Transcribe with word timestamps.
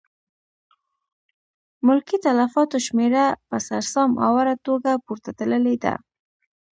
ملکي 1.87 2.17
تلفاتو 2.25 2.77
شمېره 2.85 3.25
په 3.47 3.57
سر 3.67 3.83
سام 3.93 4.11
اوره 4.27 4.55
توګه 4.65 4.91
پورته 5.05 5.31
تللې 5.37 5.75
ده. 5.83 5.93